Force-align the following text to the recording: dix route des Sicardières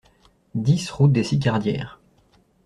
dix 0.55 0.89
route 0.89 1.11
des 1.11 1.23
Sicardières 1.23 1.99